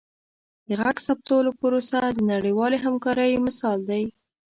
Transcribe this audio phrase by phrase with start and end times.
[0.67, 4.03] د غږ ثبتولو پروسه د نړیوالې همکارۍ مثال دی.